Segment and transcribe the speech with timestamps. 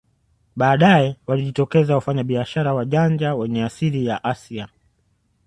[0.55, 4.67] Baadae walijitokeza wafanyabiashara wajanja wenye asili ya Asia